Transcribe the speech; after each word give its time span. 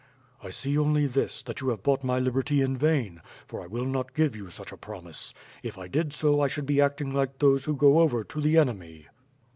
"I 0.41 0.49
see 0.49 0.79
only 0.79 1.05
this, 1.05 1.43
that 1.43 1.61
you 1.61 1.69
have 1.69 1.83
bought 1.83 2.03
my 2.03 2.17
liberty 2.17 2.59
in 2.61 2.75
vain, 2.75 3.21
for 3.45 3.61
I 3.61 3.67
will 3.67 3.85
not 3.85 4.15
give 4.15 4.31
3'ou 4.31 4.51
such 4.51 4.71
a 4.71 4.75
promise; 4.77 5.31
if 5.61 5.77
I 5.77 5.87
did 5.87 6.11
so 6.11 6.37
1 6.37 6.49
should 6.49 6.65
be 6.65 6.81
acting 6.81 7.13
like 7.13 7.37
those 7.37 7.65
who 7.65 7.75
go 7.75 7.99
over 7.99 8.23
to 8.23 8.41
the 8.41 8.57
enemy." 8.57 9.09